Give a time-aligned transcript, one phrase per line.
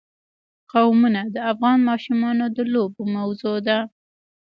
[0.71, 3.79] قومونه د افغان ماشومانو د لوبو موضوع ده.